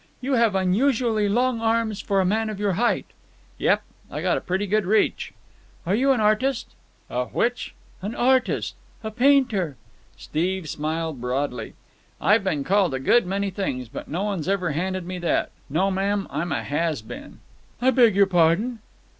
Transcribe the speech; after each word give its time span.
You 0.19 0.33
have 0.33 0.55
unusually 0.55 1.29
long 1.29 1.61
arms 1.61 2.01
for 2.01 2.19
a 2.21 2.25
man 2.25 2.49
of 2.49 2.59
your 2.59 2.73
height." 2.73 3.05
"Yep. 3.59 3.83
I 4.09 4.23
got 4.23 4.35
a 4.35 4.41
pretty 4.41 4.65
good 4.65 4.83
reach." 4.87 5.31
"Are 5.85 5.93
you 5.93 6.11
an 6.11 6.19
artist?" 6.19 6.69
"A 7.07 7.25
which?" 7.25 7.75
"An 8.01 8.15
artist. 8.15 8.73
A 9.03 9.11
painter." 9.11 9.75
Steve 10.17 10.67
smiled 10.67 11.21
broadly. 11.21 11.75
"I've 12.19 12.43
been 12.43 12.63
called 12.63 12.95
a 12.95 12.99
good 12.99 13.27
many 13.27 13.51
things, 13.51 13.89
but 13.89 14.07
no 14.07 14.23
one's 14.23 14.47
ever 14.47 14.71
handed 14.71 15.05
me 15.05 15.19
that. 15.19 15.51
No, 15.69 15.91
ma'am, 15.91 16.25
I'm 16.31 16.51
a 16.51 16.63
has 16.63 17.03
been." 17.03 17.37
"I 17.79 17.91
beg 17.91 18.15
your 18.15 18.25
pardon." 18.25 18.79